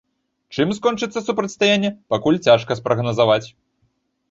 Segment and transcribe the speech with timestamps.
[0.55, 3.47] Чым скончыцца супрацьстаянне, пакуль цяжка спрагназаваць.